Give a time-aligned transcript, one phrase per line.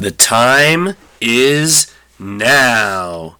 [0.00, 3.36] The time is now.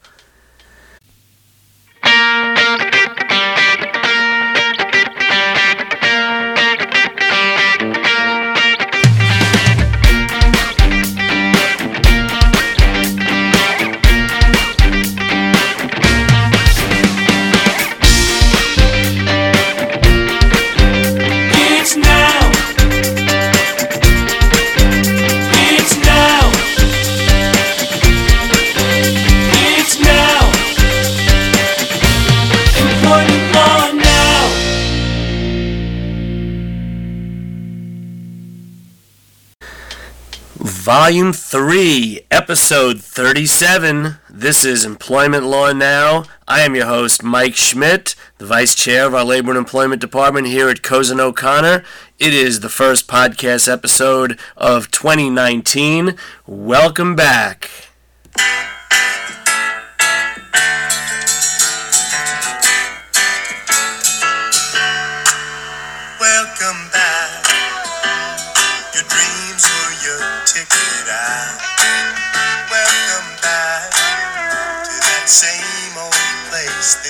[40.93, 44.17] Volume 3, Episode 37.
[44.29, 46.25] This is Employment Law Now.
[46.49, 50.49] I am your host, Mike Schmidt, the Vice Chair of our Labor and Employment Department
[50.49, 51.85] here at Cozen O'Connor.
[52.19, 56.17] It is the first podcast episode of 2019.
[56.49, 57.71] Welcome back.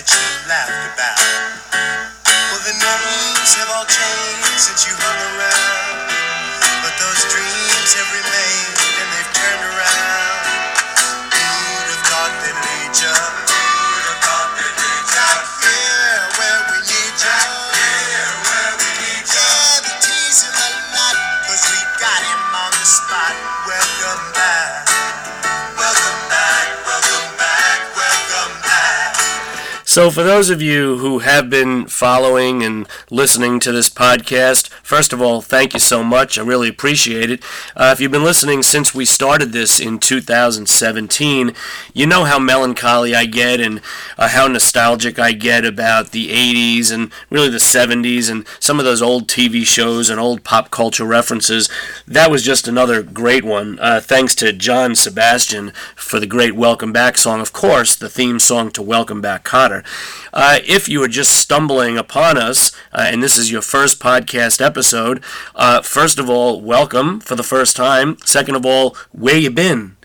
[0.00, 1.20] That you laughed about.
[2.24, 6.08] Well, the names have all changed since you hung around,
[6.80, 8.69] but those dreams have remained
[29.90, 35.12] So, for those of you who have been following and listening to this podcast, first
[35.12, 36.38] of all, thank you so much.
[36.38, 37.42] I really appreciate it.
[37.74, 41.52] Uh, if you've been listening since we started this in 2017,
[41.92, 43.80] you know how melancholy I get and
[44.16, 48.84] uh, how nostalgic I get about the 80s and really the 70s and some of
[48.84, 51.68] those old TV shows and old pop culture references.
[52.06, 53.76] That was just another great one.
[53.80, 57.40] Uh, thanks to John Sebastian for the great Welcome Back song.
[57.40, 59.79] Of course, the theme song to Welcome Back Kotter.
[60.32, 64.64] Uh, if you are just stumbling upon us, uh, and this is your first podcast
[64.64, 65.22] episode,
[65.54, 68.16] uh, first of all, welcome for the first time.
[68.24, 69.96] Second of all, where you been?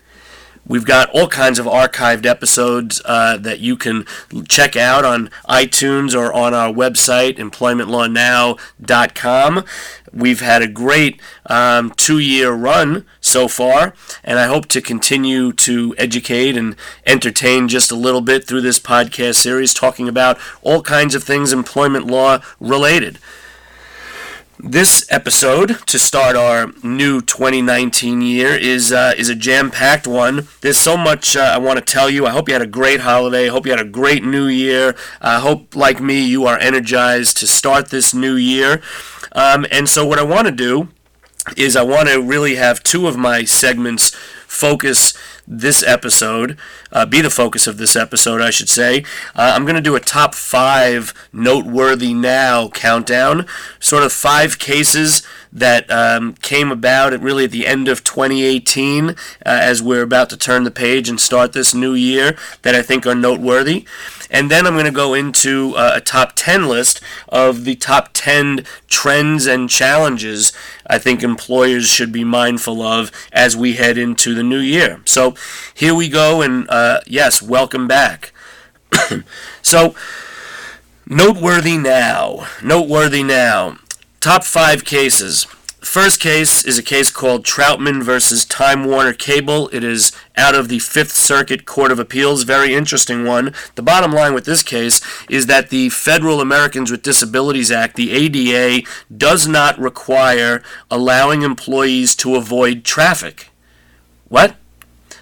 [0.68, 4.04] We've got all kinds of archived episodes uh, that you can
[4.48, 9.64] check out on iTunes or on our website, employmentlawnow.com.
[10.12, 13.94] We've had a great um, two year run so far,
[14.24, 18.80] and I hope to continue to educate and entertain just a little bit through this
[18.80, 23.18] podcast series, talking about all kinds of things employment law related.
[24.58, 30.48] This episode, to start our new 2019 year, is uh, is a jam-packed one.
[30.62, 32.24] There's so much uh, I want to tell you.
[32.24, 33.48] I hope you had a great holiday.
[33.48, 34.96] I hope you had a great new year.
[35.20, 38.80] I hope, like me, you are energized to start this new year.
[39.32, 40.88] Um, and so, what I want to do
[41.58, 45.12] is I want to really have two of my segments focus
[45.46, 46.58] this episode,
[46.92, 49.04] uh, be the focus of this episode, I should say.
[49.34, 53.46] Uh, I'm going to do a top five noteworthy now countdown,
[53.78, 55.22] sort of five cases
[55.56, 60.28] that um, came about at really at the end of 2018 uh, as we're about
[60.30, 63.86] to turn the page and start this new year that I think are noteworthy.
[64.30, 68.10] And then I'm going to go into uh, a top 10 list of the top
[68.12, 70.52] 10 trends and challenges
[70.88, 75.00] I think employers should be mindful of as we head into the new year.
[75.04, 75.34] So
[75.74, 78.32] here we go, and uh, yes, welcome back.
[79.62, 79.94] so,
[81.06, 82.46] noteworthy now.
[82.62, 83.78] Noteworthy now.
[84.26, 85.44] Top five cases.
[85.78, 89.68] First case is a case called Trautman versus Time Warner Cable.
[89.72, 92.42] It is out of the Fifth Circuit Court of Appeals.
[92.42, 93.54] Very interesting one.
[93.76, 95.00] The bottom line with this case
[95.30, 98.84] is that the Federal Americans with Disabilities Act, the ADA,
[99.16, 100.60] does not require
[100.90, 103.50] allowing employees to avoid traffic.
[104.28, 104.56] What?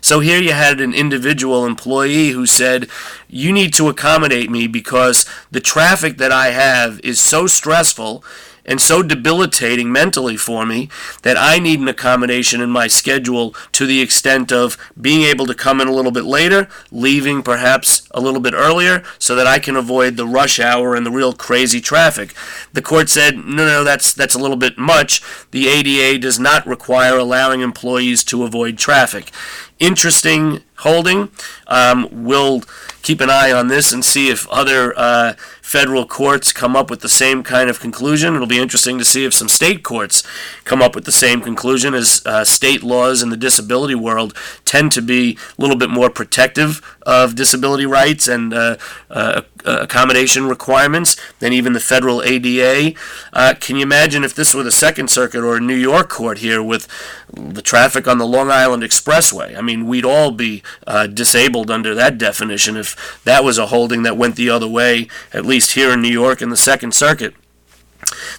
[0.00, 2.88] So here you had an individual employee who said,
[3.28, 8.24] You need to accommodate me because the traffic that I have is so stressful
[8.64, 10.88] and so debilitating mentally for me
[11.22, 15.54] that I need an accommodation in my schedule to the extent of being able to
[15.54, 19.58] come in a little bit later, leaving perhaps a little bit earlier, so that I
[19.58, 22.34] can avoid the rush hour and the real crazy traffic.
[22.72, 25.22] The court said, no, no, that's that's a little bit much.
[25.50, 29.30] The ADA does not require allowing employees to avoid traffic.
[29.78, 31.30] Interesting holding.
[31.66, 32.62] Um, we'll
[33.02, 35.34] keep an eye on this and see if other uh,
[35.74, 38.36] federal courts come up with the same kind of conclusion.
[38.36, 40.22] It'll be interesting to see if some state courts
[40.62, 44.92] come up with the same conclusion, as uh, state laws in the disability world tend
[44.92, 48.76] to be a little bit more protective of disability rights and uh,
[49.10, 52.98] uh, accommodation requirements than even the federal ADA.
[53.32, 56.38] Uh, can you imagine if this were the Second Circuit or a New York court
[56.38, 56.88] here with
[57.32, 59.56] the traffic on the Long Island Expressway?
[59.56, 64.02] I mean, we'd all be uh, disabled under that definition if that was a holding
[64.02, 67.34] that went the other way, at least here in New York in the Second Circuit.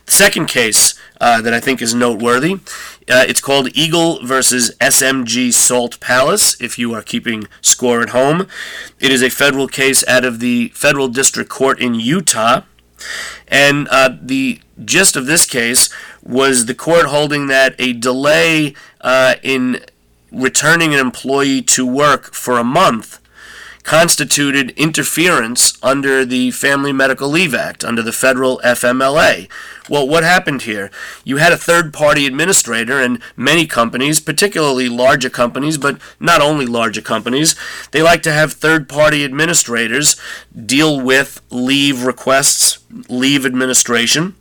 [0.06, 2.59] The second case uh, that I think is noteworthy
[3.07, 8.47] uh, it's called Eagle versus SMG Salt Palace, if you are keeping score at home.
[9.00, 12.63] It is a federal case out of the Federal District Court in Utah.
[13.47, 15.89] And uh, the gist of this case
[16.23, 19.81] was the court holding that a delay uh, in
[20.31, 23.19] returning an employee to work for a month
[23.86, 29.48] constituted interference under the Family Medical Leave Act, under the federal FMLA.
[29.88, 30.90] Well, what happened here?
[31.24, 36.66] You had a third party administrator, and many companies, particularly larger companies, but not only
[36.66, 37.56] larger companies,
[37.92, 40.20] they like to have third party administrators
[40.66, 44.36] deal with leave requests, leave administration.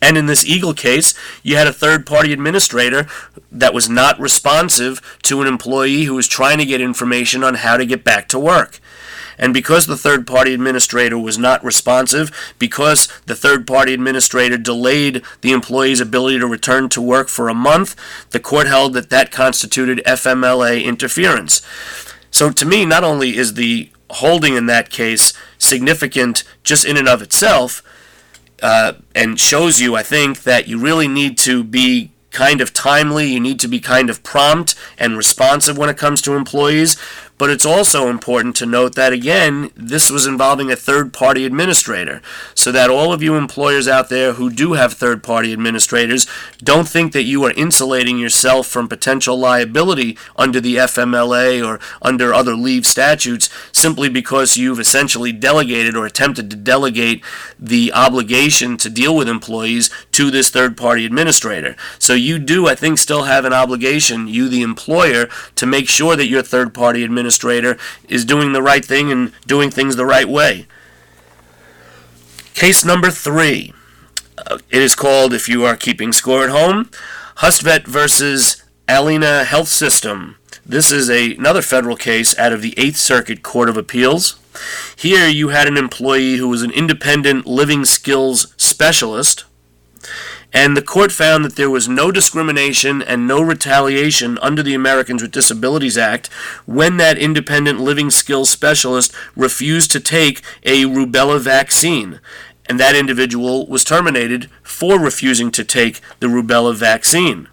[0.00, 3.06] And in this Eagle case, you had a third party administrator
[3.50, 7.76] that was not responsive to an employee who was trying to get information on how
[7.76, 8.80] to get back to work.
[9.38, 15.22] And because the third party administrator was not responsive, because the third party administrator delayed
[15.40, 17.96] the employee's ability to return to work for a month,
[18.30, 21.62] the court held that that constituted FMLA interference.
[22.30, 27.08] So to me, not only is the holding in that case significant just in and
[27.08, 27.82] of itself,
[28.64, 33.26] uh, and shows you, I think, that you really need to be kind of timely,
[33.26, 36.96] you need to be kind of prompt and responsive when it comes to employees.
[37.44, 42.22] But it's also important to note that, again, this was involving a third party administrator.
[42.54, 46.26] So that all of you employers out there who do have third party administrators
[46.62, 52.32] don't think that you are insulating yourself from potential liability under the FMLA or under
[52.32, 57.22] other leave statutes simply because you've essentially delegated or attempted to delegate
[57.58, 61.76] the obligation to deal with employees to this third party administrator.
[61.98, 66.16] So you do, I think, still have an obligation, you the employer, to make sure
[66.16, 67.76] that your third party administrator administrator
[68.08, 70.66] is doing the right thing and doing things the right way.
[72.54, 73.72] Case number three.
[74.38, 76.90] Uh, it is called, if you are keeping score at home,
[77.36, 80.36] Hustvet versus Allina Health System.
[80.64, 84.38] This is a, another federal case out of the Eighth Circuit Court of Appeals.
[84.96, 89.44] Here you had an employee who was an independent living skills specialist
[90.54, 95.20] and the court found that there was no discrimination and no retaliation under the Americans
[95.20, 96.28] with Disabilities Act
[96.64, 102.20] when that independent living skills specialist refused to take a rubella vaccine.
[102.66, 107.48] And that individual was terminated for refusing to take the rubella vaccine.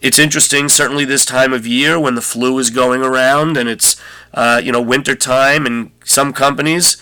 [0.00, 4.00] It's interesting, certainly this time of year when the flu is going around and it's
[4.32, 6.96] uh, you know winter time, and some companies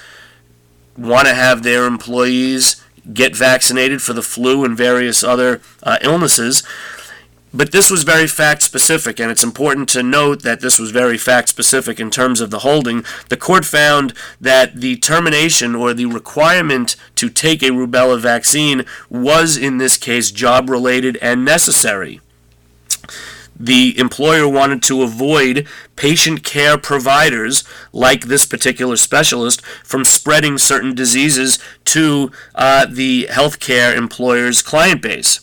[0.96, 2.81] want to have their employees
[3.12, 6.62] get vaccinated for the flu and various other uh, illnesses.
[7.54, 11.18] But this was very fact specific, and it's important to note that this was very
[11.18, 13.04] fact specific in terms of the holding.
[13.28, 19.58] The court found that the termination or the requirement to take a rubella vaccine was,
[19.58, 22.20] in this case, job related and necessary
[23.58, 30.94] the employer wanted to avoid patient care providers like this particular specialist from spreading certain
[30.94, 35.40] diseases to uh, the healthcare employer's client base.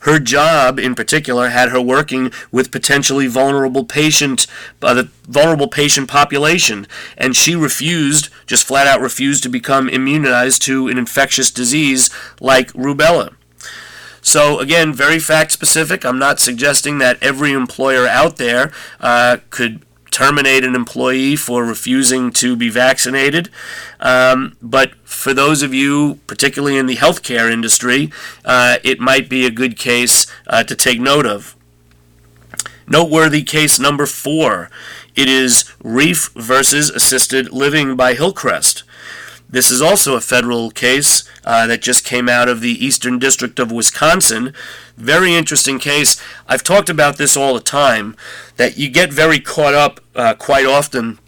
[0.00, 4.46] Her job, in particular, had her working with potentially vulnerable patient,
[4.80, 10.62] uh, the vulnerable patient population, and she refused, just flat out refused, to become immunized
[10.62, 13.34] to an infectious disease like rubella.
[14.28, 16.04] So, again, very fact specific.
[16.04, 18.70] I'm not suggesting that every employer out there
[19.00, 23.48] uh, could terminate an employee for refusing to be vaccinated.
[24.00, 28.12] Um, but for those of you, particularly in the healthcare industry,
[28.44, 31.56] uh, it might be a good case uh, to take note of.
[32.86, 34.68] Noteworthy case number four.
[35.16, 38.82] It is Reef versus Assisted Living by Hillcrest.
[39.50, 43.58] This is also a federal case uh, that just came out of the Eastern District
[43.58, 44.52] of Wisconsin.
[44.96, 46.22] Very interesting case.
[46.46, 48.14] I've talked about this all the time,
[48.56, 51.18] that you get very caught up uh, quite often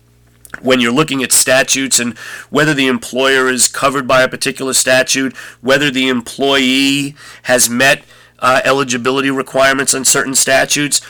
[0.61, 2.19] when you're looking at statutes and
[2.50, 8.03] whether the employer is covered by a particular statute, whether the employee has met
[8.41, 11.00] uh, eligibility requirements on certain statutes.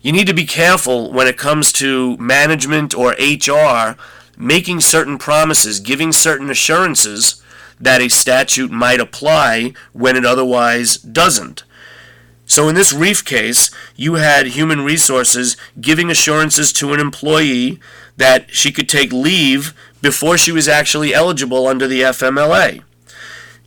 [0.00, 3.96] You need to be careful when it comes to management or HR
[4.42, 7.40] making certain promises, giving certain assurances
[7.80, 11.62] that a statute might apply when it otherwise doesn't.
[12.44, 17.78] So in this reef case, you had human resources giving assurances to an employee
[18.16, 19.72] that she could take leave
[20.02, 22.82] before she was actually eligible under the FMLA.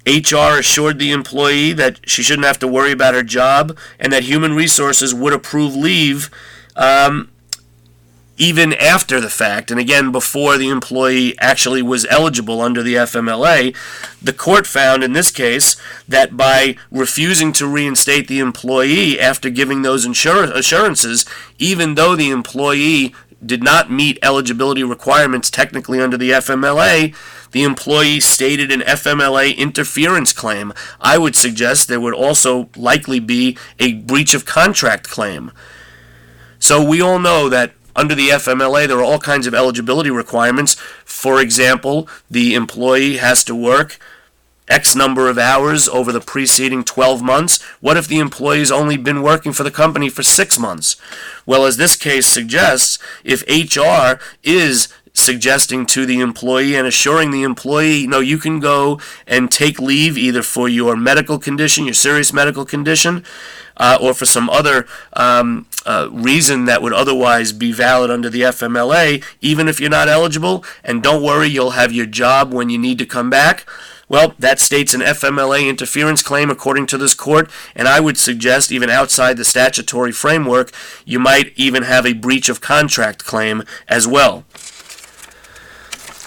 [0.06, 4.24] HR assured the employee that she shouldn't have to worry about her job and that
[4.24, 6.30] human resources would approve leave
[6.76, 7.32] um,
[8.38, 13.76] even after the fact, and again before the employee actually was eligible under the FMLA,
[14.22, 15.76] the court found in this case
[16.08, 21.26] that by refusing to reinstate the employee after giving those insur- assurances,
[21.60, 23.14] even though the employee
[23.46, 27.16] did not meet eligibility requirements technically under the FMLA,
[27.52, 30.74] the employee stated an FMLA interference claim.
[31.00, 35.52] I would suggest there would also likely be a breach of contract claim.
[36.60, 40.76] So we all know that under the FMLA, there are all kinds of eligibility requirements.
[41.06, 44.00] For example, the employee has to work
[44.68, 47.62] X number of hours over the preceding 12 months.
[47.82, 50.96] What if the employee's only been working for the company for six months?
[51.46, 57.44] Well, as this case suggests, if HR is suggesting to the employee and assuring the
[57.44, 62.34] employee, no, you can go and take leave either for your medical condition, your serious
[62.34, 63.24] medical condition,
[63.78, 68.42] uh, or for some other um, uh, reason that would otherwise be valid under the
[68.42, 70.64] FMLA, even if you're not eligible.
[70.84, 73.66] And don't worry, you'll have your job when you need to come back.
[74.08, 78.72] Well, that states an FMLA interference claim according to this court, and I would suggest,
[78.72, 80.72] even outside the statutory framework,
[81.06, 84.46] you might even have a breach of contract claim as well.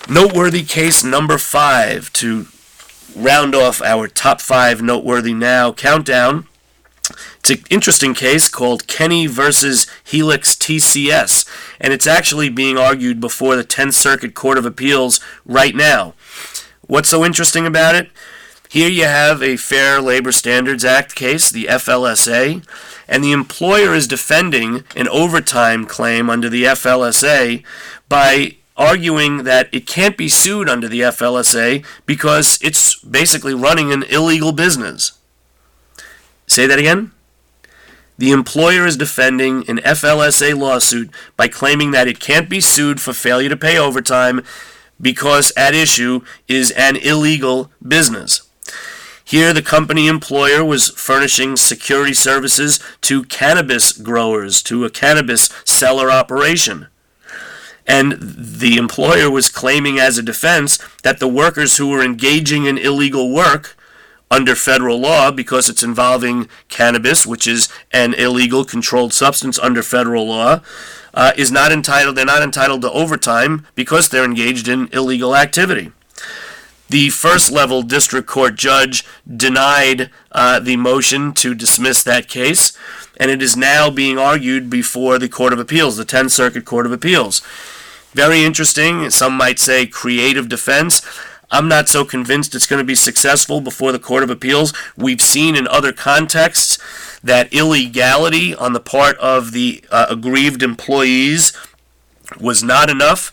[0.09, 2.47] Noteworthy case number five to
[3.15, 6.47] round off our top five noteworthy now countdown.
[7.41, 11.49] It's an interesting case called Kenney versus Helix TCS,
[11.81, 16.15] and it's actually being argued before the 10th Circuit Court of Appeals right now.
[16.87, 18.11] What's so interesting about it?
[18.71, 22.63] Here you have a Fair Labor Standards Act case, the FLSA,
[23.09, 27.65] and the employer is defending an overtime claim under the FLSA
[28.11, 34.05] by arguing that it can't be sued under the FLSA because it's basically running an
[34.05, 35.18] illegal business.
[36.59, 37.13] Say that again?
[38.19, 43.13] The employer is defending an FLSA lawsuit by claiming that it can't be sued for
[43.13, 44.43] failure to pay overtime
[45.01, 48.51] because at issue is an illegal business.
[49.25, 56.11] Here, the company employer was furnishing security services to cannabis growers, to a cannabis seller
[56.11, 56.89] operation.
[57.87, 62.79] And the employer was claiming as a defense that the workers who were engaging in
[62.79, 63.77] illegal work
[64.31, 70.27] under federal law, because it's involving cannabis, which is an illegal controlled substance under federal
[70.27, 70.61] law,
[71.15, 72.17] uh, is not entitled.
[72.17, 75.93] They're not entitled to overtime because they're engaged in illegal activity.
[76.91, 82.73] The first level district court judge denied uh, the motion to dismiss that case,
[83.19, 86.87] and it is now being argued before the Court of Appeals, the 10th Circuit Court
[86.87, 87.43] of Appeals.
[88.15, 89.11] Very interesting.
[89.11, 91.03] Some might say creative defense.
[91.51, 94.73] I'm not so convinced it's going to be successful before the Court of Appeals.
[94.97, 96.79] We've seen in other contexts
[97.23, 101.53] that illegality on the part of the uh, aggrieved employees
[102.39, 103.33] was not enough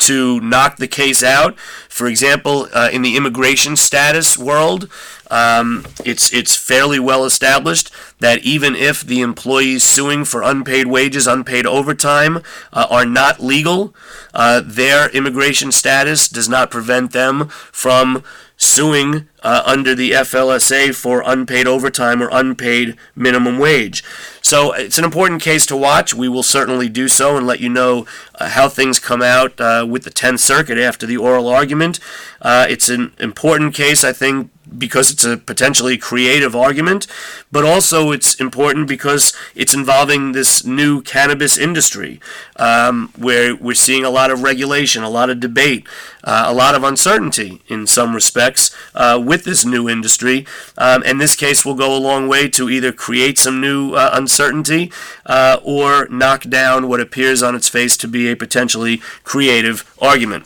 [0.00, 1.58] to knock the case out.
[1.88, 4.88] For example, uh, in the immigration status world,
[5.30, 11.26] um, it's it's fairly well established that even if the employees suing for unpaid wages,
[11.26, 12.42] unpaid overtime,
[12.72, 13.94] uh, are not legal,
[14.34, 18.24] uh, their immigration status does not prevent them from
[18.60, 24.04] suing uh, under the FLSA for unpaid overtime or unpaid minimum wage.
[24.42, 26.12] So it's an important case to watch.
[26.12, 29.86] We will certainly do so and let you know uh, how things come out uh,
[29.88, 32.00] with the 10th Circuit after the oral argument.
[32.42, 37.06] Uh, it's an important case, I think, because it's a potentially creative argument,
[37.50, 42.20] but also it's important because it's involving this new cannabis industry
[42.56, 45.86] um, where we're seeing a lot of regulation, a lot of debate,
[46.24, 50.46] uh, a lot of uncertainty in some respects uh, with this new industry.
[50.78, 54.10] Um, and this case will go a long way to either create some new uh,
[54.12, 54.92] uncertainty
[55.30, 60.44] uh, or knock down what appears on its face to be a potentially creative argument.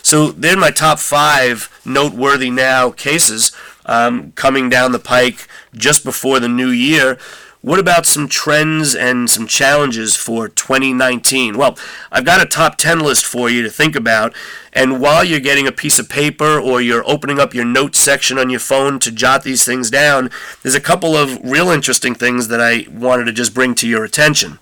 [0.00, 3.52] So they're my top five noteworthy now cases
[3.84, 7.18] um, coming down the pike just before the new year.
[7.66, 11.58] What about some trends and some challenges for 2019?
[11.58, 11.76] Well,
[12.12, 14.32] I've got a top 10 list for you to think about.
[14.72, 18.38] And while you're getting a piece of paper or you're opening up your notes section
[18.38, 20.30] on your phone to jot these things down,
[20.62, 24.04] there's a couple of real interesting things that I wanted to just bring to your
[24.04, 24.60] attention.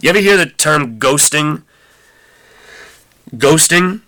[0.00, 1.62] You ever hear the term ghosting?
[3.30, 4.00] Ghosting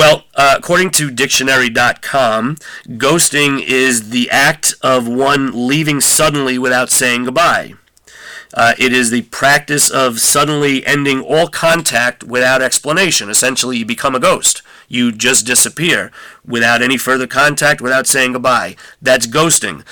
[0.00, 2.56] Well, uh, according to dictionary.com,
[2.88, 7.74] ghosting is the act of one leaving suddenly without saying goodbye.
[8.54, 13.28] Uh, it is the practice of suddenly ending all contact without explanation.
[13.28, 14.62] Essentially, you become a ghost.
[14.88, 16.10] You just disappear
[16.46, 18.76] without any further contact, without saying goodbye.
[19.02, 19.84] That's ghosting.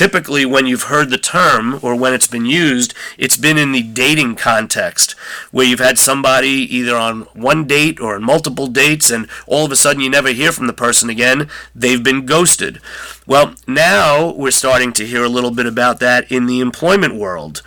[0.00, 3.82] Typically, when you've heard the term or when it's been used, it's been in the
[3.82, 5.10] dating context
[5.50, 9.70] where you've had somebody either on one date or on multiple dates and all of
[9.70, 11.50] a sudden you never hear from the person again.
[11.74, 12.80] They've been ghosted.
[13.26, 17.60] Well, now we're starting to hear a little bit about that in the employment world.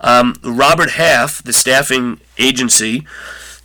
[0.00, 3.04] Um, Robert Half, the staffing agency,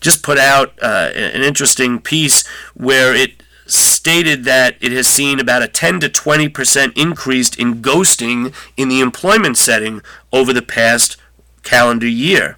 [0.01, 5.63] just put out uh, an interesting piece where it stated that it has seen about
[5.63, 11.17] a 10 to 20 percent increase in ghosting in the employment setting over the past
[11.63, 12.57] calendar year.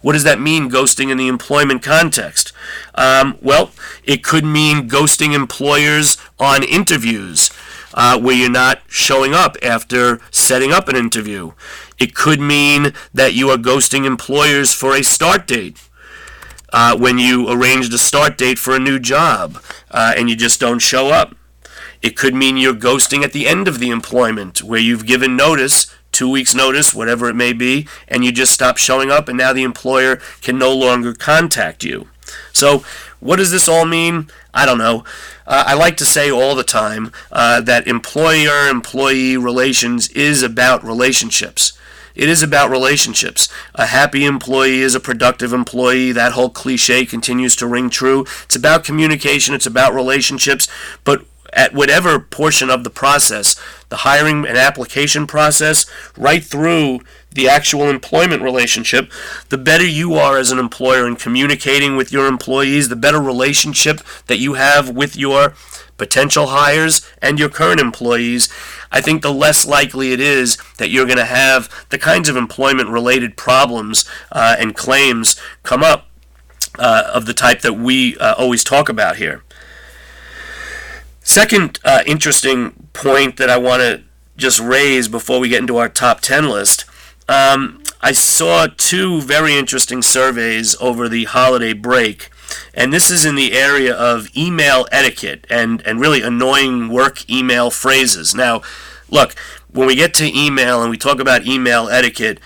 [0.00, 2.52] What does that mean, ghosting in the employment context?
[2.94, 3.70] Um, well,
[4.04, 7.50] it could mean ghosting employers on interviews.
[7.94, 11.52] Uh, where you're not showing up after setting up an interview.
[11.98, 15.90] It could mean that you are ghosting employers for a start date
[16.72, 20.58] uh, when you arranged a start date for a new job uh, and you just
[20.58, 21.36] don't show up.
[22.00, 25.86] It could mean you're ghosting at the end of the employment where you've given notice,
[26.10, 29.52] two weeks' notice, whatever it may be, and you just stop showing up and now
[29.52, 32.08] the employer can no longer contact you.
[32.52, 32.84] So,
[33.20, 34.28] what does this all mean?
[34.52, 35.04] I don't know.
[35.46, 40.84] Uh, I like to say all the time uh, that employer employee relations is about
[40.84, 41.72] relationships.
[42.14, 43.48] It is about relationships.
[43.74, 46.12] A happy employee is a productive employee.
[46.12, 48.26] That whole cliche continues to ring true.
[48.44, 50.68] It's about communication, it's about relationships,
[51.04, 55.84] but at whatever portion of the process, the hiring and application process,
[56.16, 57.00] right through
[57.30, 59.10] the actual employment relationship,
[59.48, 64.00] the better you are as an employer in communicating with your employees, the better relationship
[64.26, 65.54] that you have with your
[66.02, 68.52] potential hires and your current employees,
[68.90, 72.36] I think the less likely it is that you're going to have the kinds of
[72.36, 76.08] employment related problems uh, and claims come up
[76.76, 79.44] uh, of the type that we uh, always talk about here.
[81.20, 84.02] Second uh, interesting point that I want to
[84.36, 86.84] just raise before we get into our top 10 list.
[87.28, 92.31] Um, I saw two very interesting surveys over the holiday break
[92.74, 97.70] and this is in the area of email etiquette and, and really annoying work email
[97.70, 98.34] phrases.
[98.34, 98.62] Now,
[99.10, 99.34] look,
[99.70, 102.40] when we get to email and we talk about email etiquette,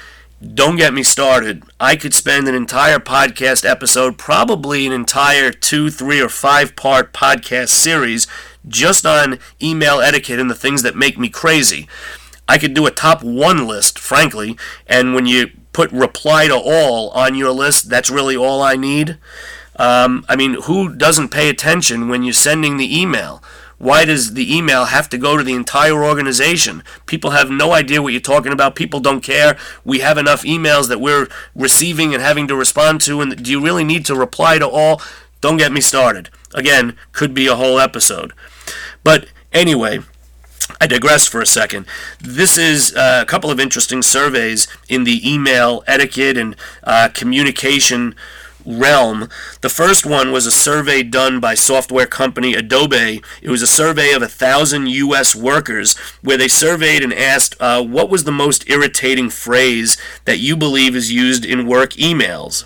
[0.55, 1.63] don't get me started.
[1.81, 7.13] I could spend an entire podcast episode, probably an entire two, three, or five part
[7.13, 8.27] podcast series
[8.69, 11.89] just on email etiquette and the things that make me crazy.
[12.49, 17.11] I could do a top one list, frankly, and when you put reply to all
[17.11, 19.19] on your list, that's really all I need.
[19.79, 23.43] Um, I mean, who doesn't pay attention when you're sending the email?
[23.79, 26.83] Why does the email have to go to the entire organization?
[27.05, 28.75] People have no idea what you're talking about.
[28.75, 29.59] People don't care.
[29.85, 33.21] We have enough emails that we're receiving and having to respond to.
[33.21, 35.03] And do you really need to reply to all?
[35.43, 36.31] Don't get me started.
[36.55, 38.33] Again, could be a whole episode.
[39.05, 40.01] But anyway,
[40.81, 41.87] I digress for a second.
[42.19, 48.15] This is uh, a couple of interesting surveys in the email etiquette and uh, communication
[48.67, 49.29] realm.
[49.61, 53.23] The first one was a survey done by software company Adobe.
[53.41, 55.35] It was a survey of a thousand U.S.
[55.35, 60.57] workers where they surveyed and asked uh, what was the most irritating phrase that you
[60.57, 62.65] believe is used in work emails.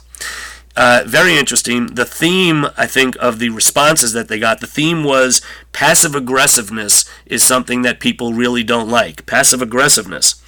[0.76, 1.88] Uh, very interesting.
[1.88, 7.04] The theme, I think, of the responses that they got, the theme was passive aggressiveness
[7.26, 9.26] is something that people really don't like.
[9.26, 10.40] Passive aggressiveness.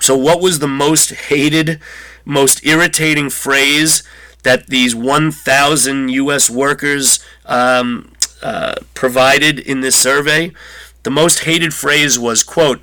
[0.00, 1.80] So, what was the most hated,
[2.24, 4.02] most irritating phrase
[4.44, 6.48] that these 1,000 U.S.
[6.48, 10.52] workers um, uh, provided in this survey,
[11.02, 12.80] the most hated phrase was, quote,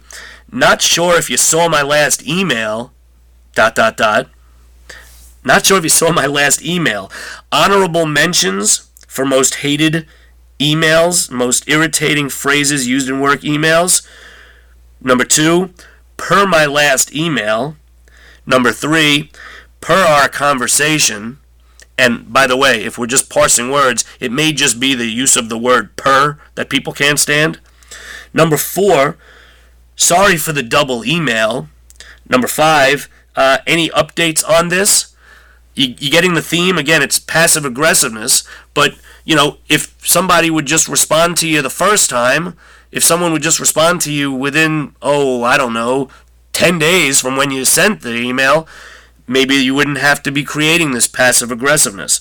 [0.52, 2.91] not sure if you saw my last email,
[3.56, 4.28] dot, dot, dot.
[5.43, 7.12] Not sure if you saw my last email.
[7.52, 10.08] Honorable mentions for most hated
[10.60, 14.08] emails, most irritating phrases used in work emails.
[15.02, 15.74] Number two,
[16.17, 17.76] per my last email.
[18.45, 19.32] Number three,
[19.80, 21.39] per our conversation.
[22.02, 25.38] And by the way, if we're just parsing words, it may just be the use
[25.38, 27.60] of the word per that people can't stand.
[28.34, 29.18] Number four,
[29.96, 31.70] sorry for the double email.
[32.28, 35.16] Number five, uh, any updates on this?
[35.76, 36.80] You, you getting the theme?
[36.80, 41.70] Again, it's passive aggressiveness, but you know, if somebody would just respond to you the
[41.70, 42.58] first time,
[42.92, 46.10] if someone would just respond to you within, oh, I don't know,
[46.54, 48.68] 10 days from when you sent the email,
[49.32, 52.20] maybe you wouldn't have to be creating this passive aggressiveness.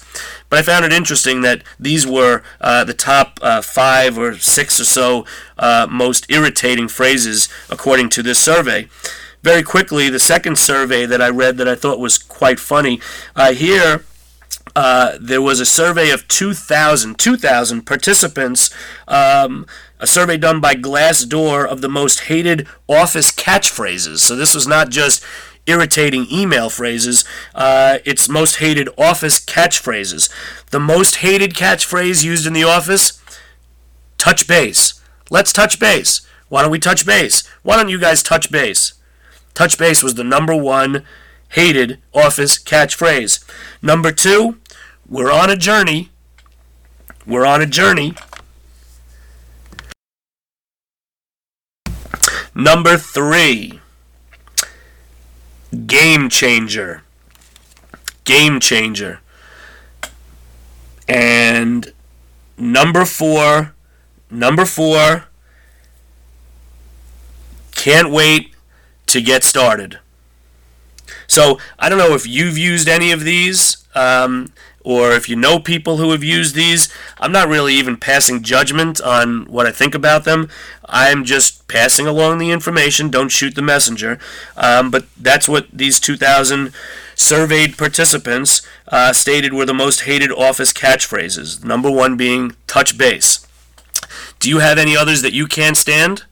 [0.49, 4.81] But I found it interesting that these were uh, the top uh, five or six
[4.81, 5.27] or so
[5.59, 8.89] uh, most irritating phrases according to this survey.
[9.43, 13.01] Very quickly, the second survey that I read that I thought was quite funny.
[13.55, 14.05] Here,
[14.77, 18.71] uh, there was a survey of 2,000, 2,000 participants,
[19.09, 19.67] um,
[19.99, 24.19] a survey done by Glassdoor of the most hated office catchphrases.
[24.19, 25.25] So this was not just
[25.67, 30.31] irritating email phrases, uh, it's most hated office catchphrases.
[30.71, 33.21] The most hated catchphrase used in the office
[34.19, 35.01] touch base.
[35.31, 36.23] Let's touch base.
[36.49, 37.47] Why don't we touch base?
[37.63, 38.95] Why don't you guys touch base?
[39.55, 41.05] Touch base was the number one
[41.51, 43.45] hated office catchphrase.
[43.83, 44.59] Number two,
[45.09, 46.11] we're on a journey.
[47.27, 48.15] We're on a journey.
[52.55, 53.81] Number three,
[55.87, 57.03] game changer.
[58.25, 59.21] Game changer.
[61.09, 61.93] And
[62.57, 63.75] number four,
[64.31, 65.25] number four,
[67.75, 68.55] can't wait
[69.07, 69.99] to get started.
[71.27, 75.59] So I don't know if you've used any of these, um, or if you know
[75.61, 76.89] people who have used these.
[77.19, 80.49] I'm not really even passing judgment on what I think about them.
[80.89, 83.11] I'm just passing along the information.
[83.11, 84.19] Don't shoot the messenger.
[84.57, 86.73] Um, but that's what these 2,000
[87.15, 91.63] surveyed participants uh, stated were the most hated office catchphrases.
[91.63, 93.47] Number one being touch base.
[94.39, 96.25] Do you have any others that you can't stand?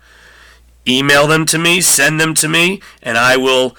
[0.86, 3.76] Email them to me, send them to me, and I will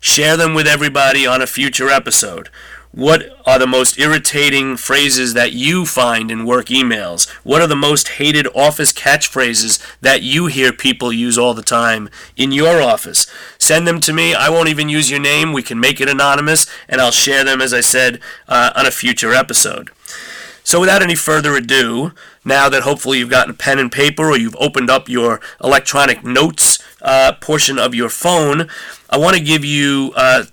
[0.00, 2.48] share them with everybody on a future episode.
[2.92, 7.26] What are the most irritating phrases that you find in work emails?
[7.42, 12.10] What are the most hated office catchphrases that you hear people use all the time
[12.36, 13.26] in your office?
[13.56, 14.34] Send them to me.
[14.34, 15.54] I won't even use your name.
[15.54, 18.90] We can make it anonymous, and I'll share them, as I said, uh, on a
[18.90, 19.90] future episode.
[20.62, 22.12] So, without any further ado,
[22.44, 26.24] now that hopefully you've gotten a pen and paper or you've opened up your electronic
[26.24, 28.68] notes uh, portion of your phone,
[29.08, 30.44] I want to give you uh,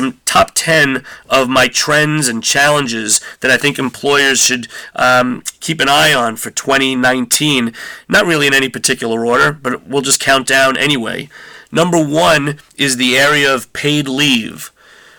[0.00, 5.78] some top 10 of my trends and challenges that I think employers should um, keep
[5.80, 7.74] an eye on for 2019.
[8.08, 11.28] Not really in any particular order, but we'll just count down anyway.
[11.70, 14.72] Number one is the area of paid leave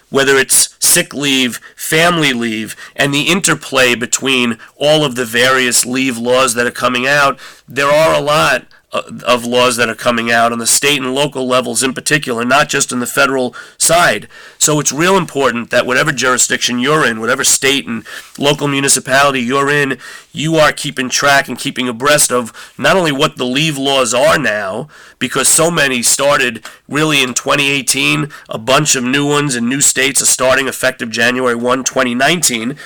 [0.10, 6.18] whether it's sick leave, family leave, and the interplay between all of the various leave
[6.18, 10.30] laws that are coming out, there are a lot Uh, of laws that are coming
[10.30, 14.28] out on the state and local levels in particular, not just in the federal side.
[14.58, 18.06] So it's real important that whatever jurisdiction you're in, whatever state and
[18.38, 19.98] local municipality you're in,
[20.34, 24.38] you are keeping track and keeping abreast of not only what the leave laws are
[24.38, 29.80] now, because so many started really in 2018, a bunch of new ones in new
[29.80, 32.78] states are starting effective January 1, 2019.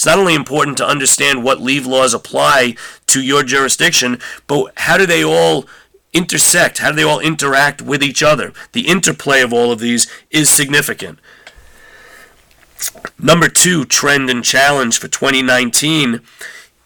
[0.00, 2.74] It's not only important to understand what leave laws apply
[3.08, 5.66] to your jurisdiction, but how do they all
[6.14, 6.78] intersect?
[6.78, 8.54] How do they all interact with each other?
[8.72, 11.18] The interplay of all of these is significant.
[13.18, 16.22] Number two, trend and challenge for 2019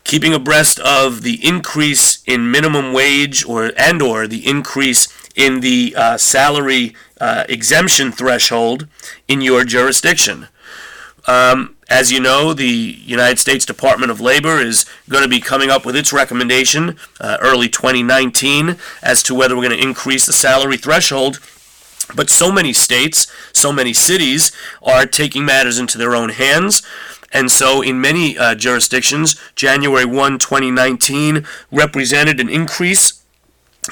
[0.03, 5.94] keeping abreast of the increase in minimum wage or and or the increase in the
[5.96, 8.88] uh, salary uh, exemption threshold
[9.29, 10.48] in your jurisdiction.
[11.29, 15.70] Um, as you know, the United States Department of Labor is going to be coming
[15.70, 20.33] up with its recommendation uh, early 2019 as to whether we're going to increase the
[20.33, 21.40] salary threshold.
[22.14, 26.83] But so many states, so many cities are taking matters into their own hands.
[27.33, 33.25] And so, in many uh, jurisdictions, January 1, 2019 represented an increase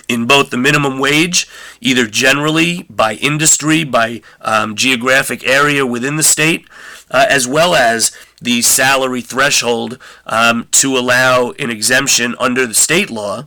[0.08, 1.48] in both the minimum wage,
[1.80, 6.66] either generally by industry, by um, geographic area within the state,
[7.12, 13.10] uh, as well as the salary threshold um, to allow an exemption under the state
[13.10, 13.46] law,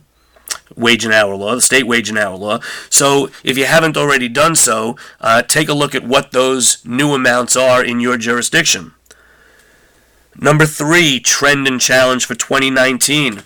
[0.74, 2.60] wage and hour law, the state wage and hour law.
[2.88, 7.12] So if you haven't already done so, uh, take a look at what those new
[7.12, 8.92] amounts are in your jurisdiction.
[10.38, 13.42] Number three, trend and challenge for 2019.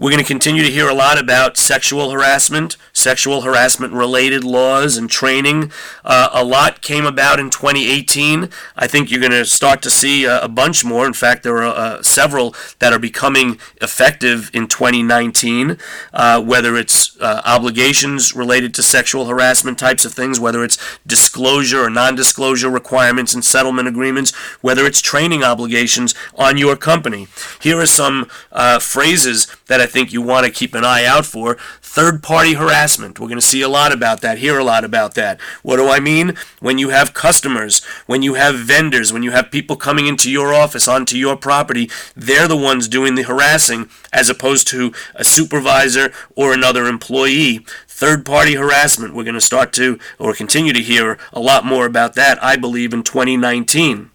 [0.00, 4.96] We're going to continue to hear a lot about sexual harassment, sexual harassment related laws
[4.96, 5.72] and training.
[6.04, 8.48] Uh, a lot came about in 2018.
[8.76, 11.04] I think you're going to start to see a, a bunch more.
[11.04, 15.78] In fact, there are uh, several that are becoming effective in 2019,
[16.12, 21.82] uh, whether it's uh, obligations related to sexual harassment types of things, whether it's disclosure
[21.82, 27.26] or non disclosure requirements and settlement agreements, whether it's training obligations on your company.
[27.60, 31.26] Here are some uh, phrases that I think you want to keep an eye out
[31.26, 31.56] for.
[31.82, 33.18] Third party harassment.
[33.18, 35.40] We're going to see a lot about that, hear a lot about that.
[35.62, 36.36] What do I mean?
[36.60, 40.54] When you have customers, when you have vendors, when you have people coming into your
[40.54, 46.12] office, onto your property, they're the ones doing the harassing as opposed to a supervisor
[46.36, 47.66] or another employee.
[47.88, 49.14] Third party harassment.
[49.14, 52.56] We're going to start to or continue to hear a lot more about that, I
[52.56, 54.10] believe, in 2019.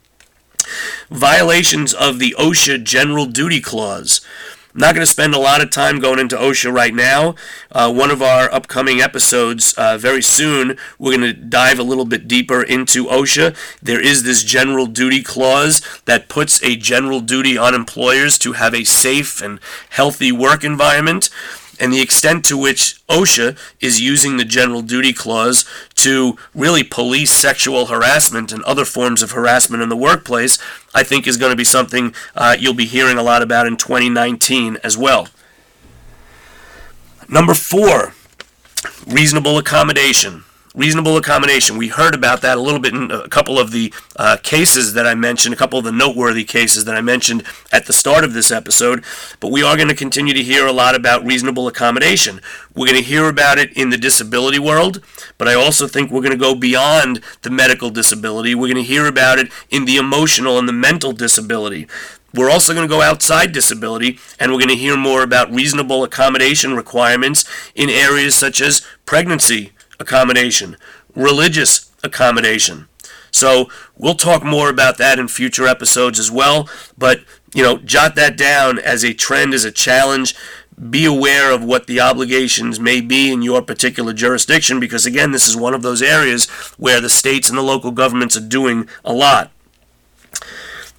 [1.09, 4.21] Violations of the OSHA General Duty Clause.
[4.73, 7.36] I'm not going to spend a lot of time going into OSHA right now.
[7.71, 12.05] Uh, one of our upcoming episodes, uh, very soon, we're going to dive a little
[12.05, 13.55] bit deeper into OSHA.
[13.83, 18.73] There is this general duty clause that puts a general duty on employers to have
[18.73, 19.59] a safe and
[19.91, 21.29] healthy work environment
[21.79, 27.31] and the extent to which OSHA is using the general duty clause to really police
[27.31, 30.57] sexual harassment and other forms of harassment in the workplace,
[30.93, 33.77] I think is going to be something uh, you'll be hearing a lot about in
[33.77, 35.27] 2019 as well.
[37.27, 38.13] Number four,
[39.07, 41.77] reasonable accommodation reasonable accommodation.
[41.77, 45.05] We heard about that a little bit in a couple of the uh, cases that
[45.05, 48.33] I mentioned, a couple of the noteworthy cases that I mentioned at the start of
[48.33, 49.03] this episode.
[49.39, 52.41] But we are going to continue to hear a lot about reasonable accommodation.
[52.75, 55.01] We're going to hear about it in the disability world,
[55.38, 58.55] but I also think we're going to go beyond the medical disability.
[58.55, 61.88] We're going to hear about it in the emotional and the mental disability.
[62.33, 66.03] We're also going to go outside disability and we're going to hear more about reasonable
[66.03, 69.71] accommodation requirements in areas such as pregnancy,
[70.03, 70.77] accommodation,
[71.15, 72.87] religious accommodation.
[73.31, 76.69] So we'll talk more about that in future episodes as well.
[76.97, 77.21] But,
[77.55, 80.35] you know, jot that down as a trend, as a challenge.
[80.89, 85.47] Be aware of what the obligations may be in your particular jurisdiction because, again, this
[85.47, 89.13] is one of those areas where the states and the local governments are doing a
[89.13, 89.51] lot.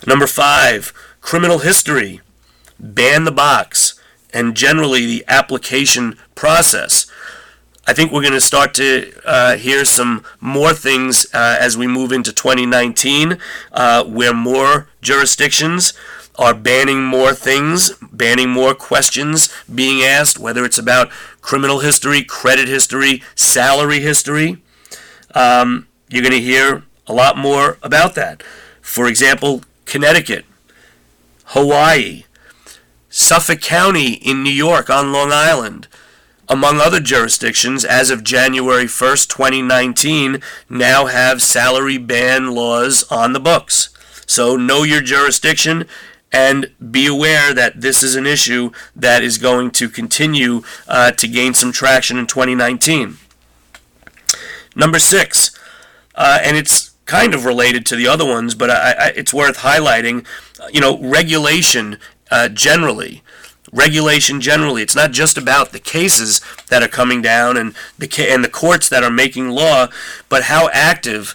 [0.07, 2.21] Number five, criminal history.
[2.81, 4.01] Ban the box
[4.33, 7.07] and generally the application process.
[7.87, 11.87] I think we're going to start to uh, hear some more things uh, as we
[11.87, 13.39] move into 2019,
[13.73, 15.93] uh, where more jurisdictions
[16.37, 21.11] are banning more things, banning more questions being asked, whether it's about
[21.43, 24.63] criminal history, credit history, salary history.
[25.35, 28.43] Um, you're going to hear a lot more about that.
[28.81, 30.47] For example, Connecticut,
[31.47, 32.25] Hawaii,
[33.11, 35.87] Suffolk County in New York on Long Island
[36.49, 43.41] among other jurisdictions, as of January 1st, 2019, now have salary ban laws on the
[43.41, 43.91] books.
[44.27, 45.87] So know your jurisdiction
[46.33, 51.29] and be aware that this is an issue that is going to continue uh, to
[51.29, 53.19] gain some traction in 2019.
[54.75, 55.57] Number six,
[56.17, 59.59] uh, and it's kind of related to the other ones, but I, I, it's worth
[59.59, 60.27] highlighting.
[60.73, 61.99] You know, regulation
[62.31, 63.23] uh, generally
[63.75, 64.83] regulation generally.
[64.83, 68.89] It's not just about the cases that are coming down and the and the courts
[68.89, 69.89] that are making law,
[70.29, 71.35] but how active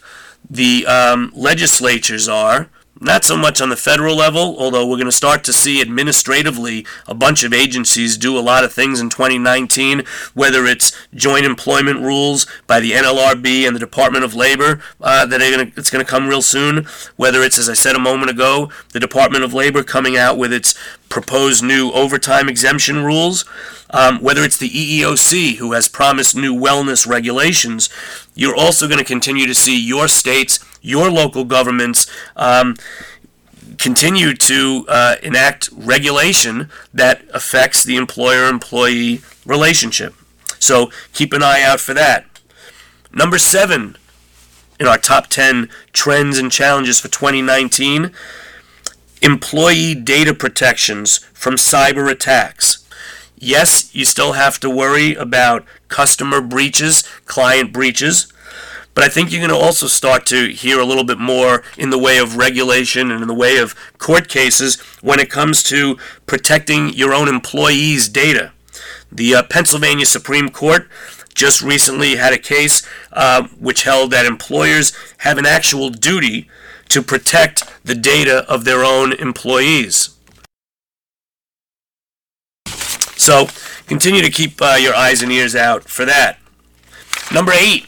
[0.49, 2.69] the um, legislatures are
[3.01, 6.85] not so much on the federal level, although we're going to start to see administratively
[7.07, 12.01] a bunch of agencies do a lot of things in 2019, whether it's joint employment
[12.01, 16.03] rules by the NLRB and the Department of Labor uh, that are gonna, it's going
[16.03, 19.53] to come real soon, whether it's, as I said a moment ago, the Department of
[19.53, 20.75] Labor coming out with its
[21.09, 23.45] proposed new overtime exemption rules,
[23.89, 27.89] um, whether it's the EEOC who has promised new wellness regulations,
[28.35, 32.09] you're also going to continue to see your states, your local governments.
[32.35, 32.75] Um,
[33.77, 40.13] continue to uh, enact regulation that affects the employer employee relationship.
[40.59, 42.25] So keep an eye out for that.
[43.13, 43.97] Number seven
[44.79, 48.11] in our top 10 trends and challenges for 2019
[49.21, 52.85] employee data protections from cyber attacks.
[53.37, 58.31] Yes, you still have to worry about customer breaches, client breaches,
[58.93, 61.89] but I think you're going to also start to hear a little bit more in
[61.89, 65.97] the way of regulation and in the way of court cases when it comes to
[66.25, 68.51] protecting your own employees' data.
[69.09, 70.89] The uh, Pennsylvania Supreme Court
[71.33, 76.49] just recently had a case uh, which held that employers have an actual duty
[76.89, 80.15] to protect the data of their own employees.
[83.15, 83.47] So
[83.87, 86.39] continue to keep uh, your eyes and ears out for that.
[87.31, 87.85] Number eight,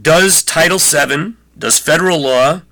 [0.00, 2.62] does Title VII, does federal law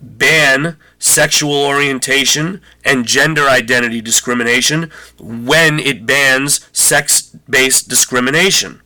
[0.00, 8.80] ban sexual orientation and gender identity discrimination when it bans sex based discrimination?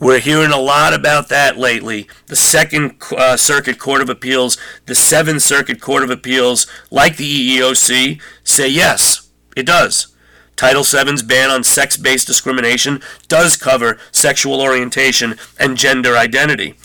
[0.00, 2.06] We're hearing a lot about that lately.
[2.26, 4.56] The Second uh, Circuit Court of Appeals,
[4.86, 10.14] the Seventh Circuit Court of Appeals, like the EEOC, say yes, it does.
[10.54, 16.76] Title VII's ban on sex based discrimination does cover sexual orientation and gender identity.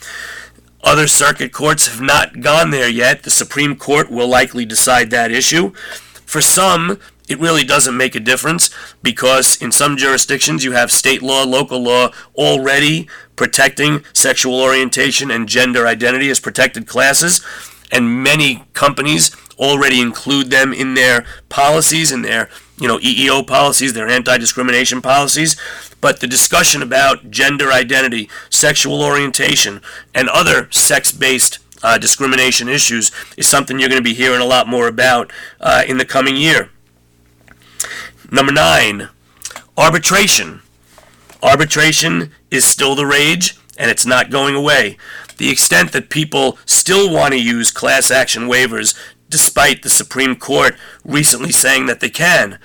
[0.83, 3.21] Other circuit courts have not gone there yet.
[3.21, 5.69] The Supreme Court will likely decide that issue.
[6.25, 8.69] For some, it really doesn't make a difference
[9.01, 15.47] because in some jurisdictions you have state law, local law already protecting sexual orientation and
[15.47, 17.41] gender identity as protected classes,
[17.91, 23.93] and many companies already include them in their policies, in their you know EEO policies,
[23.93, 25.55] their anti-discrimination policies.
[26.01, 29.81] But the discussion about gender identity, sexual orientation,
[30.13, 34.67] and other sex-based uh, discrimination issues is something you're going to be hearing a lot
[34.67, 35.31] more about
[35.61, 36.69] uh, in the coming year.
[38.33, 39.09] Number nine,
[39.77, 40.63] arbitration.
[41.43, 44.97] Arbitration is still the rage, and it's not going away.
[45.37, 48.97] The extent that people still want to use class action waivers,
[49.29, 52.57] despite the Supreme Court recently saying that they can.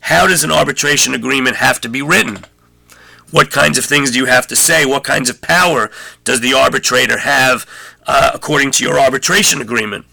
[0.00, 2.44] How does an arbitration agreement have to be written?
[3.30, 4.84] What kinds of things do you have to say?
[4.84, 5.90] What kinds of power
[6.24, 7.64] does the arbitrator have
[8.06, 10.04] uh, according to your arbitration agreement?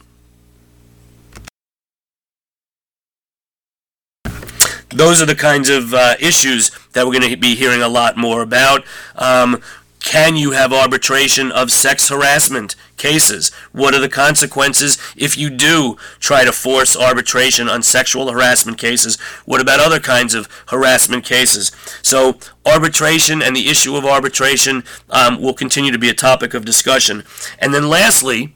[4.93, 8.17] Those are the kinds of uh, issues that we're going to be hearing a lot
[8.17, 8.83] more about.
[9.15, 9.61] Um,
[10.01, 13.51] can you have arbitration of sex harassment cases?
[13.71, 19.19] What are the consequences if you do try to force arbitration on sexual harassment cases?
[19.45, 21.71] What about other kinds of harassment cases?
[22.01, 26.65] So, arbitration and the issue of arbitration um, will continue to be a topic of
[26.65, 27.23] discussion.
[27.59, 28.55] And then, lastly,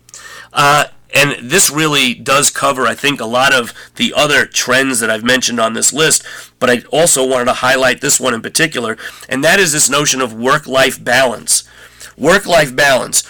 [0.51, 0.85] uh,
[1.15, 5.23] and this really does cover, I think, a lot of the other trends that I've
[5.23, 6.23] mentioned on this list,
[6.59, 8.97] but I also wanted to highlight this one in particular,
[9.29, 11.63] and that is this notion of work life balance.
[12.17, 13.23] Work life balance.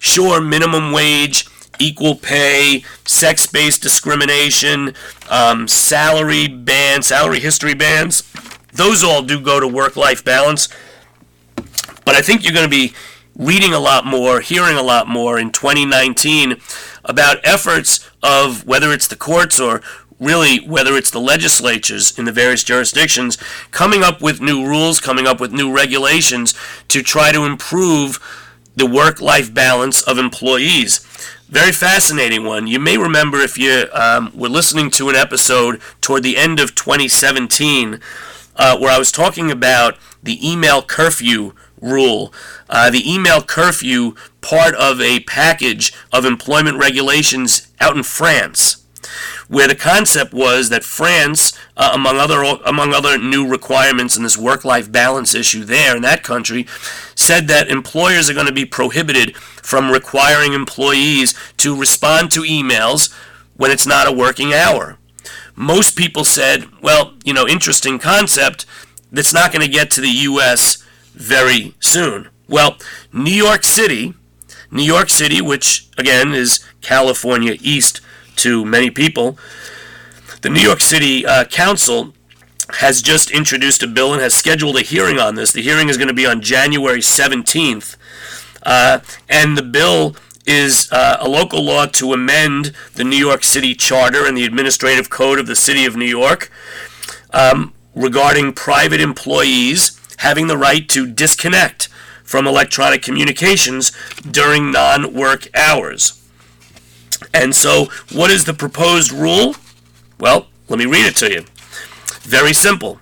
[0.00, 1.46] Sure, minimum wage,
[1.78, 4.94] equal pay, sex based discrimination,
[5.30, 8.24] um, salary bans, salary history bans,
[8.72, 10.68] those all do go to work life balance.
[12.04, 12.94] But I think you're going to be
[13.36, 16.56] reading a lot more, hearing a lot more in 2019
[17.08, 19.82] about efforts of whether it's the courts or
[20.20, 23.36] really whether it's the legislatures in the various jurisdictions
[23.70, 26.54] coming up with new rules, coming up with new regulations
[26.88, 28.18] to try to improve
[28.76, 30.98] the work life balance of employees.
[31.48, 32.66] Very fascinating one.
[32.66, 36.74] You may remember if you um, were listening to an episode toward the end of
[36.74, 38.00] 2017
[38.56, 42.32] uh, where I was talking about the email curfew rule.
[42.68, 48.84] Uh, the email curfew, part of a package of employment regulations out in France,
[49.48, 54.36] where the concept was that France, uh, among other among other new requirements in this
[54.36, 56.66] work-life balance issue there in that country,
[57.14, 63.12] said that employers are going to be prohibited from requiring employees to respond to emails
[63.56, 64.98] when it's not a working hour.
[65.56, 68.64] Most people said, well, you know, interesting concept
[69.10, 72.28] that's not going to get to the U.S very soon.
[72.48, 72.78] Well,
[73.12, 74.14] New York City,
[74.70, 78.00] New York City, which again is California east
[78.36, 79.38] to many people,
[80.42, 82.14] the New York City uh, Council
[82.74, 85.52] has just introduced a bill and has scheduled a hearing on this.
[85.52, 87.96] The hearing is going to be on January 17th.
[88.62, 90.16] Uh, and the bill
[90.46, 95.10] is uh, a local law to amend the New York City Charter and the Administrative
[95.10, 96.50] Code of the City of New York
[97.32, 101.88] um, regarding private employees having the right to disconnect
[102.22, 103.92] from electronic communications
[104.30, 106.22] during non work hours.
[107.32, 109.56] And so, what is the proposed rule?
[110.20, 111.44] Well, let me read it to you.
[112.22, 113.00] Very simple.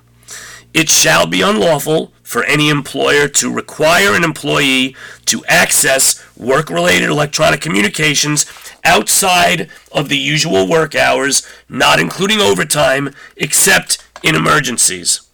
[0.73, 7.09] It shall be unlawful for any employer to require an employee to access work related
[7.09, 8.47] electronic communications
[8.85, 15.26] outside of the usual work hours, not including overtime, except in emergencies.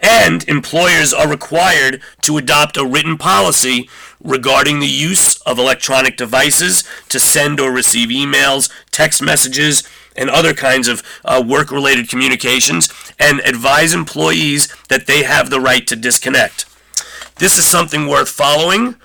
[0.00, 3.88] And employers are required to adopt a written policy
[4.22, 9.82] regarding the use of electronic devices to send or receive emails, text messages,
[10.16, 15.60] and other kinds of uh, work related communications, and advise employees that they have the
[15.60, 16.66] right to disconnect.
[17.36, 18.96] This is something worth following.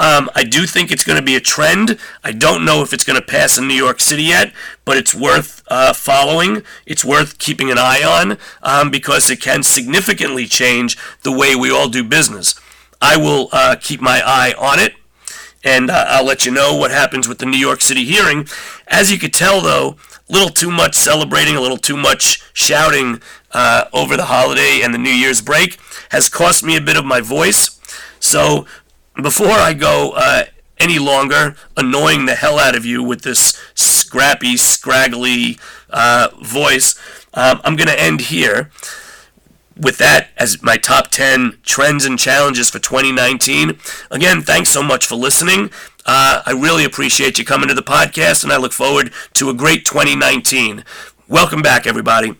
[0.00, 1.98] Um, I do think it's going to be a trend.
[2.24, 4.50] I don't know if it's going to pass in New York City yet,
[4.86, 6.62] but it's worth uh, following.
[6.86, 11.70] It's worth keeping an eye on um, because it can significantly change the way we
[11.70, 12.54] all do business.
[13.02, 14.94] I will uh, keep my eye on it,
[15.62, 18.48] and uh, I'll let you know what happens with the New York City hearing.
[18.88, 19.96] As you could tell, though,
[20.30, 23.20] a little too much celebrating, a little too much shouting
[23.52, 25.78] uh, over the holiday and the New Year's break
[26.10, 27.78] has cost me a bit of my voice.
[28.18, 28.66] So
[29.22, 30.44] before I go uh,
[30.78, 35.58] any longer annoying the hell out of you with this scrappy, scraggly
[35.90, 36.94] uh, voice,
[37.32, 38.70] Um, I'm going to end here
[39.76, 43.78] with that as my top 10 trends and challenges for 2019.
[44.10, 45.70] Again, thanks so much for listening.
[46.04, 49.54] Uh, I really appreciate you coming to the podcast, and I look forward to a
[49.54, 50.84] great 2019.
[51.28, 52.34] Welcome back, everybody.